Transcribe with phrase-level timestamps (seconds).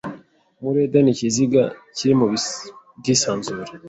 [0.61, 1.63] muri Edeni Ikiziga
[1.95, 2.27] kiri mu
[2.99, 3.71] bwisanzure